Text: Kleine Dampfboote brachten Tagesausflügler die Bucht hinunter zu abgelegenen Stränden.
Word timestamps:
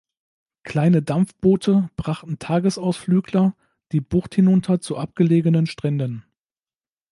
Kleine 0.63 1.03
Dampfboote 1.03 1.91
brachten 1.95 2.39
Tagesausflügler 2.39 3.55
die 3.91 4.01
Bucht 4.01 4.33
hinunter 4.33 4.81
zu 4.81 4.97
abgelegenen 4.97 5.67
Stränden. 5.67 6.25